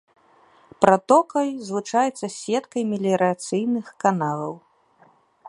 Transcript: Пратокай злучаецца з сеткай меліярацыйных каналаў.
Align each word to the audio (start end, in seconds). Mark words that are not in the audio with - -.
Пратокай 0.85 1.49
злучаецца 1.67 2.23
з 2.23 2.31
сеткай 2.43 2.83
меліярацыйных 2.95 3.85
каналаў. 4.07 4.53